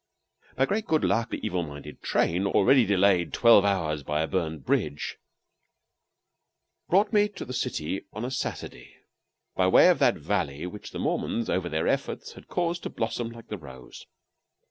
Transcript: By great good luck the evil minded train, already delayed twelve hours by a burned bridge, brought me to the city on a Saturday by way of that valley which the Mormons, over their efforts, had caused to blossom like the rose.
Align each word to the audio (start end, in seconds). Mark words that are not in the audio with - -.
By 0.55 0.65
great 0.65 0.87
good 0.87 1.03
luck 1.03 1.29
the 1.29 1.45
evil 1.45 1.61
minded 1.61 2.01
train, 2.01 2.47
already 2.47 2.87
delayed 2.87 3.33
twelve 3.33 3.63
hours 3.63 4.01
by 4.01 4.23
a 4.23 4.27
burned 4.27 4.65
bridge, 4.65 5.17
brought 6.89 7.13
me 7.13 7.29
to 7.29 7.45
the 7.45 7.53
city 7.53 8.07
on 8.11 8.25
a 8.25 8.31
Saturday 8.31 8.95
by 9.55 9.67
way 9.67 9.89
of 9.89 9.99
that 9.99 10.15
valley 10.15 10.65
which 10.65 10.89
the 10.89 10.97
Mormons, 10.97 11.51
over 11.51 11.69
their 11.69 11.87
efforts, 11.87 12.33
had 12.33 12.47
caused 12.47 12.81
to 12.81 12.89
blossom 12.89 13.29
like 13.29 13.49
the 13.49 13.59
rose. 13.59 14.07